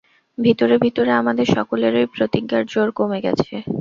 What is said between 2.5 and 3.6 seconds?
জোর কমে গেছে।